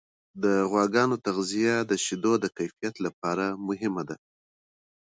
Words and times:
د 0.43 0.45
غواګانو 0.71 1.15
تغذیه 1.25 1.75
د 1.89 1.91
شیدو 2.05 2.33
د 2.39 2.45
کیفیت 2.57 2.95
لپاره 3.05 3.45
مهمه 3.67 4.03
ده. 4.09 4.15